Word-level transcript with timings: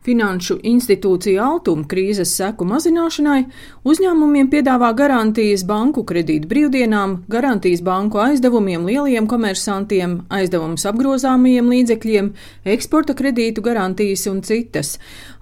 Finanšu 0.00 0.54
institūcija 0.64 1.44
Altuma 1.44 1.84
krīzes 1.84 2.30
seku 2.38 2.64
mazināšanai 2.64 3.42
uzņēmumiem 3.84 4.46
piedāvā 4.48 4.94
garantijas 4.96 5.60
banku 5.68 6.06
kredītu 6.08 6.48
brīvdienām, 6.48 7.18
garantijas 7.28 7.82
banku 7.84 8.22
aizdevumiem 8.22 8.86
lielajiem 8.88 9.28
komersantiem, 9.28 10.14
aizdevumus 10.32 10.86
apgrozāmajiem 10.88 11.68
līdzekļiem, 11.74 12.30
eksporta 12.76 13.12
kredītu 13.18 13.60
garantijas 13.66 14.24
un 14.30 14.40
citas. 14.40 14.94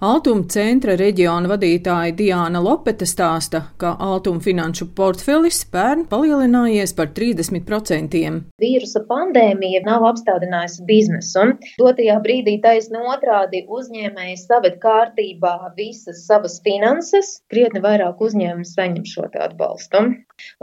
Altuma 0.02 0.50
centra 0.50 0.96
reģiona 0.98 1.52
vadītāja 1.52 2.16
Diāna 2.18 2.58
Lopete 2.62 3.06
stāsta, 3.06 3.62
ka 3.78 3.94
Altuma 4.02 4.42
finanšu 4.42 4.90
portfelis 4.98 5.62
pērn 5.70 6.08
palielinājies 6.10 6.96
par 6.98 7.12
30%. 7.14 8.42
Vīrusa 8.58 9.04
pandēmija 9.06 9.84
nav 9.86 10.10
apstādinājusi 10.10 10.82
biznesu. 10.90 11.46
Dotajā 11.78 12.18
brīdī 12.26 12.58
taisno 12.62 13.06
otrādi 13.14 13.62
uzņēmējs 13.70 14.47
saved 14.48 14.78
kārtībā 14.82 15.54
visas 15.76 16.24
savas 16.28 16.56
finanses, 16.64 17.38
krietni 17.52 17.82
vairāk 17.84 18.22
uzņēmumi 18.24 18.68
saņem 18.68 19.04
šo 19.08 19.26
atbalstu. 19.46 20.00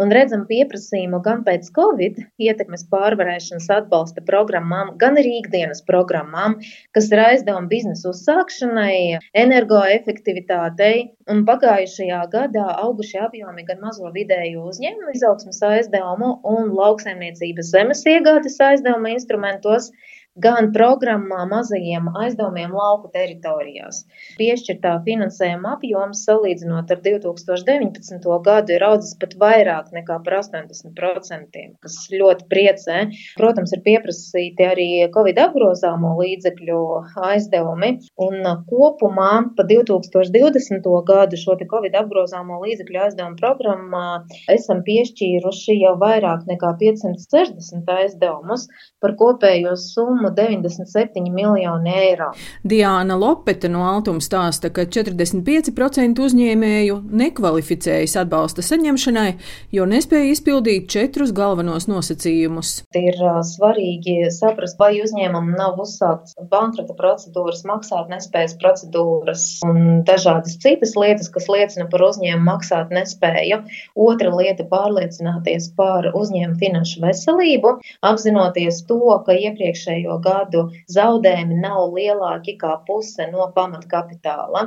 Un 0.01 0.13
redzam 0.15 0.45
pieprasījumu 0.49 1.19
gan 1.25 1.43
pēc 1.47 1.67
Covid 1.75 2.21
ietekmes 2.41 2.85
pārvarēšanas 2.91 3.67
atbalsta 3.77 4.23
programmām, 4.29 4.93
gan 5.01 5.19
arī 5.21 5.35
ikdienas 5.41 5.83
programmām, 5.89 6.57
kas 6.95 7.11
ir 7.11 7.21
aizdevumi 7.25 7.71
biznesa 7.73 8.09
uzsākšanai, 8.13 9.19
energoefektivitātei. 9.43 11.11
Un 11.31 11.43
pagājušajā 11.47 12.21
gadā 12.33 12.65
augušie 12.85 13.21
apjomi 13.27 13.65
gan 13.67 13.81
mazo 13.83 14.11
vidēju 14.15 14.65
uzņēmumu 14.71 15.15
izaugsmas 15.17 15.61
aizdevumu 15.69 16.35
un 16.55 16.71
lauksaimniecības 16.77 17.73
zemes 17.75 18.05
iegādes 18.09 18.61
aizdevuma 18.69 19.15
instrumentos 19.15 19.91
gan 20.35 20.71
programmā 20.75 21.45
mazajiem 21.47 22.09
aizdevumiem 22.19 22.73
lauku 22.75 23.07
teritorijās. 23.13 24.01
Piešķirtā 24.39 24.97
finansējuma 25.05 25.75
apjoms 25.77 26.25
salīdzinot 26.27 26.91
ar 26.91 27.01
2019. 27.05 28.27
gadu 28.43 28.75
ir 28.75 28.83
audzis 28.83 29.15
pat 29.21 29.35
vairāk 29.39 29.93
nekā 29.95 30.19
par 30.25 30.39
80%, 30.41 31.61
kas 31.85 31.95
ļoti 32.11 32.47
priecē. 32.51 32.97
Protams, 33.39 33.71
ir 33.77 33.83
pieprasīti 33.85 34.67
arī 34.67 34.89
Covid 35.15 35.39
apgrozāmo 35.45 36.15
līdzekļu 36.19 36.81
aizdevumi, 37.29 37.91
un 38.27 38.51
kopumā 38.67 39.31
pa 39.55 39.67
2020. 39.71 40.91
gadu 41.07 41.39
šo 41.39 41.55
Covid 41.55 41.95
apgrozāmo 42.01 42.59
līdzekļu 42.65 43.01
aizdevumu 43.05 43.39
programmā 43.39 44.05
esam 44.51 44.83
piešķīruši 44.83 45.79
jau 45.79 45.95
vairāk 46.01 46.43
nekā 46.49 46.75
560 46.81 47.95
aizdevumus 47.95 48.67
par 48.99 49.15
kopējo 49.19 49.77
summu 49.79 50.24
summu 50.25 50.35
97 50.35 51.33
miljoni 51.33 51.89
eiro. 51.89 52.31
Diāna 52.63 53.17
Lopete 53.19 53.69
no 53.69 53.85
Altuma 53.85 54.19
stāsta, 54.19 54.71
ka 54.73 54.85
45% 54.85 56.21
uzņēmēju 56.25 56.99
nekvalificējas 57.11 58.15
atbalsta 58.23 58.63
saņemšanai, 58.65 59.35
jo 59.71 59.85
nespēja 59.85 60.31
izpildīt 60.33 60.89
četrus 60.89 61.33
galvenos 61.35 61.87
nosacījumus. 61.87 62.85
Ir 62.95 63.19
svarīgi 63.45 64.31
saprast, 64.33 64.79
vai 64.79 64.95
uzņēmumam 65.03 65.55
nav 65.57 65.79
uzsākts 65.81 66.35
bankrota 66.49 66.95
procedūras, 66.97 67.65
maksāt 67.67 68.09
nespējas 68.09 68.57
procedūras 68.61 69.45
un 69.65 70.03
dažādas 70.07 70.57
citas 70.61 70.95
lietas, 70.97 71.29
kas 71.29 71.49
liecina 71.51 71.87
par 71.91 72.05
uzņēmumu 72.09 72.45
maksāt 72.45 72.93
nespēju. 72.95 73.61
Otra 73.95 74.31
lieta- 74.33 74.65
pārliecināties 74.73 75.71
par 75.77 76.11
uzņēmumu 76.13 76.59
finanšu 76.59 77.01
veselību, 77.03 77.77
apzinoties 78.01 78.85
to, 78.87 79.01
ka 79.25 79.35
iepriekšējo 79.35 80.14
gadu 80.23 80.65
zaudējumi 80.91 81.59
nav 81.61 81.93
lielāki 81.95 82.55
kā 82.61 82.75
puse 82.87 83.27
no 83.31 83.47
pamatkapitāla. 83.55 84.65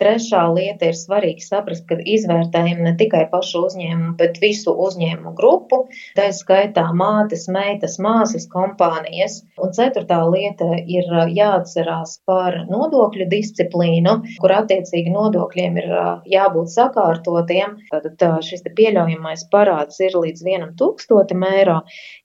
Trešā 0.00 0.42
lieta 0.54 0.90
ir 0.90 0.98
svarīgi 0.98 1.44
saprast, 1.44 1.86
ka 1.88 1.98
izvērtējam 2.00 2.82
ne 2.86 2.94
tikai 3.00 3.26
pašu 3.32 3.64
uzņēmumu, 3.68 4.14
bet 4.20 4.40
visu 4.42 4.74
uzņēmumu 4.86 5.34
grupu, 5.38 5.82
tā 6.18 6.30
skaitā 6.36 6.86
mātes, 6.96 7.46
meitas, 7.52 7.98
māsas 8.02 8.46
kompānijas. 8.52 9.40
Un 9.60 9.74
ceturtā 9.76 10.20
lieta 10.30 10.68
ir 10.80 11.08
jāatcerās 11.36 12.18
par 12.28 12.62
nodokļu 12.70 13.28
disciplīnu, 13.30 14.16
kur 14.40 14.56
attiecīgi 14.60 15.12
nodokļiem 15.14 15.78
ir 15.82 15.90
jābūt 16.34 16.72
sakārtotiem. 16.74 17.78
Tad 17.90 18.24
šis 18.46 18.64
pieļaujamais 18.76 19.46
parāds 19.52 20.00
ir 20.04 20.16
līdz 20.16 20.44
vienam 20.46 20.74
tūkstotim 20.80 21.44
eiro. 21.46 21.80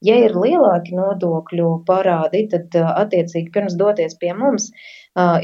Ja 0.06 0.18
ir 0.22 0.36
lielāki 0.38 0.96
nodokļu 0.98 1.70
parādi, 1.88 2.46
tad 2.52 2.65
tad 2.74 2.92
attiecīgi 3.06 3.52
pirms 3.56 3.78
doties 3.80 4.18
pie 4.22 4.34
mums 4.38 4.72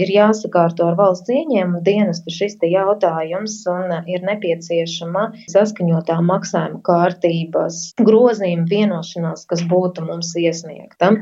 ir 0.03 0.11
jāsakārto 0.11 0.89
ar 0.89 0.97
valsts 0.99 1.31
ieņēmumu 1.31 1.81
dienestu 1.85 2.33
šis 2.35 2.57
te 2.59 2.67
jautājums 2.71 3.55
un 3.71 3.93
ir 4.11 4.25
nepieciešama 4.27 5.27
saskaņotā 5.53 6.17
maksājuma 6.27 6.81
kārtības 6.87 7.81
grozījuma 8.01 8.67
vienošanās, 8.71 9.47
kas 9.47 9.63
būtu 9.71 10.03
mums 10.09 10.33
iesniegta. 10.35 11.15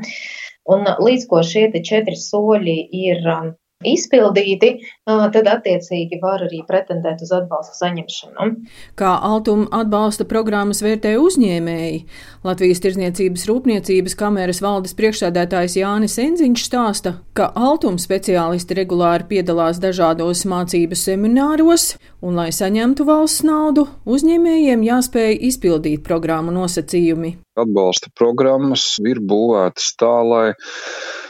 Un 0.70 0.86
līdz 1.06 1.26
ko 1.30 1.44
šie 1.46 1.68
četri 1.86 2.18
soļi 2.18 2.78
ir 3.06 3.22
izpildīti, 3.86 4.74
tad 5.06 5.48
attiecīgi 5.48 6.20
var 6.20 6.44
arī 6.44 6.60
pretendēt 6.68 7.22
uz 7.24 7.32
atbalsta 7.32 7.78
saņemšanu. 7.78 8.48
Kā 9.00 9.14
Altuma 9.24 9.68
atbalsta 9.80 10.26
programmas 10.28 10.82
vērtē 10.84 11.14
uzņēmēji, 11.20 12.02
Latvijas 12.44 12.82
Tirzniecības 12.84 13.46
Rūpniecības 13.48 14.16
kameras 14.20 14.60
valdes 14.64 14.96
priekšsēdētājs 14.98 15.78
Jānis 15.80 16.18
Enziņš 16.20 16.66
stāsta, 16.68 17.14
ka 17.32 17.50
Altuma 17.56 18.00
speciālisti 18.00 18.76
regulāri 18.82 19.28
piedalās 19.32 19.80
dažādos 19.80 20.44
mācību 20.48 20.98
semināros, 20.98 21.94
un, 22.20 22.36
lai 22.36 22.50
saņemtu 22.52 23.08
valsts 23.08 23.46
naudu, 23.48 23.88
uzņēmējiem 24.04 24.84
jāspēj 24.90 25.38
izpildīt 25.50 26.04
programmu 26.04 26.52
nosacījumi. 26.52 27.38
Atbalsta 27.62 28.12
programmas 28.16 28.92
ir 29.04 29.22
būvētas 29.22 29.94
tā, 30.00 30.14
lai 30.26 30.46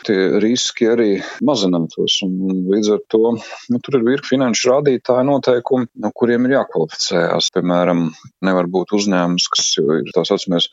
tie 0.07 0.17
riski 0.41 0.89
arī 0.91 1.09
mazinātos. 1.45 2.21
Un 2.25 2.65
līdz 2.71 2.91
ar 2.95 3.03
to 3.13 3.35
nu, 3.37 3.81
tur 3.83 3.99
ir 3.99 4.07
virkni 4.07 4.31
finanšu 4.31 4.71
rādītāju 4.71 5.27
noteikumi, 5.29 5.89
no 6.01 6.13
kuriem 6.17 6.47
ir 6.47 6.57
jākvalificējas. 6.59 7.51
Piemēram, 7.57 8.07
nevar 8.47 8.69
būt 8.71 8.95
uzņēmums, 8.97 9.49
kas 9.53 9.73
ir 9.81 10.13
tā 10.15 10.25
saucamais 10.29 10.71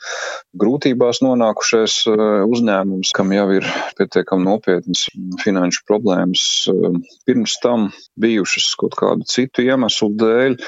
grūtībās 0.57 1.21
nonākušais 1.25 1.99
eh, 2.11 2.25
uzņēmums, 2.47 3.13
kam 3.17 3.33
jau 3.35 3.47
ir 3.57 3.67
pietiekami 3.99 4.47
nopietnas 4.47 5.07
finanšu 5.43 5.85
problēmas 5.89 6.47
eh, 6.71 6.99
pirms 7.27 7.57
tam 7.63 7.89
bijušas 8.19 8.73
kaut 8.79 8.97
kādu 8.99 9.27
citu 9.29 9.65
iemeslu 9.67 10.13
dēļ. 10.21 10.59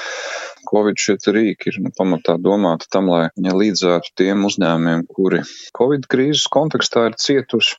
Covid 0.68 1.00
šie 1.00 1.16
rīki 1.34 1.70
ir 1.72 1.78
nu, 1.84 1.92
pamatā 1.96 2.36
domāti 2.40 2.88
tam, 2.92 3.10
lai 3.12 3.28
ja 3.34 3.54
līdzētu 3.56 4.14
tiem 4.18 4.44
uzņēmumiem, 4.48 5.06
kuri 5.10 5.42
Covid 5.76 6.06
krīzes 6.10 6.46
kontekstā 6.52 7.08
ir 7.10 7.18
cietuši. 7.20 7.78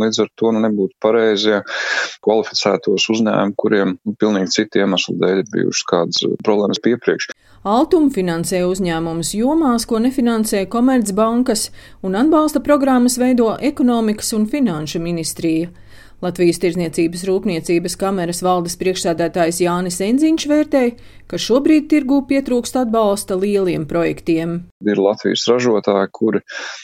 Līdz 0.00 0.22
ar 0.24 0.30
to 0.38 0.52
nu, 0.54 0.62
nebūtu 0.66 0.96
pareizi, 1.02 1.56
ja 1.56 1.60
kvalificētos 2.24 3.08
uzņēmumi, 3.14 3.56
kuriem 3.60 3.96
nu, 3.98 4.16
pilnīgi 4.20 4.56
citu 4.60 4.82
iemeslu 4.84 5.16
dēļ 5.20 5.42
ir 5.42 5.52
bijušas 5.54 5.88
kādas 5.90 6.24
problēmas 6.46 6.82
piepriekš. 6.84 7.30
Altuma 7.60 8.08
finansē 8.14 8.62
uzņēmumus 8.64 9.34
jomās, 9.36 9.84
ko 9.84 9.98
nefinansē 10.00 10.64
Komercbankas, 10.72 11.68
un 12.06 12.16
atbalsta 12.16 12.62
programmas 12.64 13.18
veido 13.20 13.52
ekonomikas 13.60 14.32
un 14.38 14.46
finanšu 14.48 15.02
ministrija. 15.04 15.68
Latvijas 16.20 16.58
Tirzniecības 16.60 17.22
Rūpniecības 17.24 17.94
kameras 18.00 18.42
valdes 18.44 18.74
priekšsēdētājs 18.80 19.62
Jānis 19.64 20.02
Enziņš 20.04 20.44
vērtēja, 20.50 20.92
ka 21.30 21.38
šobrīd 21.40 21.86
tirgū 21.88 22.18
pietrūkst 22.28 22.76
atbalsta 22.82 23.38
lieliem 23.40 23.86
projektiem. 23.88 24.56
Ir 24.84 25.00
Latvijas 25.00 25.46
ražotāji, 25.48 26.10
kuri 26.12 26.42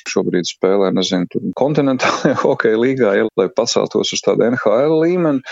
šobrīd 0.09 0.49
spēlē, 0.49 0.89
nezinu, 0.97 1.29
tur 1.33 1.45
kontinentālajā 1.59 2.39
hokeja 2.47 2.81
līgā, 2.81 3.13
ja, 3.19 3.27
lai 3.37 3.49
paceltos 3.53 4.15
uz 4.17 4.23
tādu 4.25 4.47
NHL 4.47 4.97
līmeni, 5.03 5.43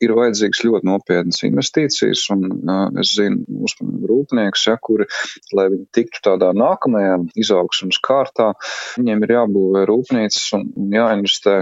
ir 0.00 0.14
vajadzīgs 0.16 0.62
ļoti 0.64 0.88
nopietnas 0.88 1.42
investīcijas, 1.44 2.24
un 2.32 2.46
uh, 2.54 2.86
es 3.02 3.12
zinu, 3.18 3.44
uzmanību 3.68 4.10
rūpnieks, 4.12 4.64
ja, 4.70 4.78
kuri, 4.80 5.08
lai 5.56 5.68
viņi 5.74 5.88
tiktu 5.96 6.24
tādā 6.24 6.52
nākamajā 6.56 7.18
izaugsmas 7.36 8.00
kārtā, 8.04 8.52
viņiem 8.96 9.26
ir 9.26 9.36
jābūvē 9.36 9.84
rūpnīcas 9.90 10.48
un, 10.56 10.68
jāinvestē 10.94 11.58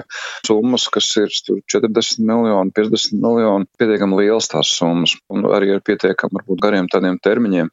summas, 0.46 0.86
kas 0.92 1.10
ir 1.22 1.32
40 1.70 2.20
miljoni, 2.24 2.72
50 2.76 3.20
miljoni, 3.22 3.68
pietiekami 3.80 4.18
liels 4.20 4.48
tās 4.52 4.70
summas, 4.76 5.16
un 5.32 5.46
arī 5.54 5.74
ir 5.74 5.84
pietiekami 5.84 6.40
varbūt 6.40 6.62
gariem 6.62 6.88
tādiem 6.92 7.18
termiņiem. 7.24 7.70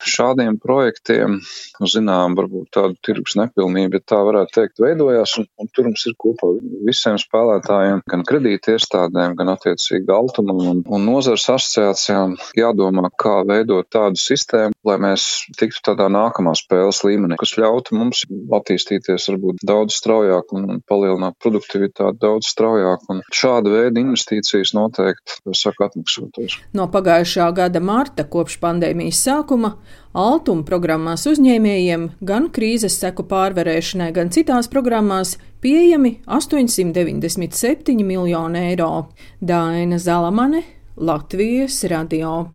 Šādiem 0.00 0.58
projektiem, 0.62 1.38
nu, 1.80 1.90
zinām, 1.90 2.36
varbūt 2.38 2.70
tādu 2.76 2.96
tirgus 3.06 3.36
nepilnību, 3.38 3.98
ja 3.98 4.06
tā 4.14 4.20
varētu 4.26 4.56
teikt, 4.56 4.82
veidojās, 4.82 5.36
un, 5.40 5.48
un 5.60 5.70
tur 5.74 5.90
mums 5.90 6.06
ir 6.08 6.16
kopā 6.20 6.52
visiem 6.86 7.18
spēlētājiem, 7.20 8.02
gan 8.10 8.24
kredīti 8.26 8.74
iestādēm, 8.76 9.36
gan 9.38 9.52
attiecīgi 9.54 10.10
Altumam 10.14 10.62
un, 10.72 10.82
un 10.88 11.06
nozars 11.06 11.46
asociācijām. 11.52 12.36
Jādomā, 12.58 13.08
kā 13.20 13.40
veidot 13.48 13.88
tādu 13.92 14.20
sistēmu, 14.20 14.76
lai 14.86 14.96
mēs 15.02 15.26
tiktu 15.58 15.82
tādā 15.90 16.08
nākamā 16.12 16.54
spēles 16.58 17.02
līmenī, 17.06 17.38
kas 17.40 17.56
ļautu 17.60 17.96
mums 17.98 18.24
attīstīties 18.60 19.28
varbūt 19.32 19.64
daudz 19.66 19.96
straujāk 20.00 20.54
un 20.56 20.80
palielināt 20.88 21.36
produktivitāti 21.42 22.20
daudz 22.22 22.50
straujāk 22.50 23.06
un 23.12 23.19
šāda 23.34 23.72
veida 23.72 24.02
investīcijas 24.02 24.74
noteikti 24.76 25.54
saka 25.56 25.88
atmaksotos. 25.90 26.58
No 26.76 26.86
pagājušā 26.92 27.48
gada 27.56 27.82
marta 27.84 28.24
kopš 28.28 28.58
pandēmijas 28.62 29.22
sākuma 29.26 29.74
Altuma 30.10 30.64
programmās 30.66 31.22
uzņēmējiem 31.30 32.08
gan 32.26 32.48
krīzes 32.50 32.96
seku 32.98 33.22
pārvarēšanai, 33.30 34.10
gan 34.16 34.32
citās 34.34 34.66
programmās 34.72 35.36
pieejami 35.62 36.16
897 36.26 38.02
miljoni 38.02 38.64
eiro. 38.72 38.90
Daina 39.38 40.00
Zalamane, 40.02 40.64
Latvijas 40.96 41.84
radio. 41.92 42.48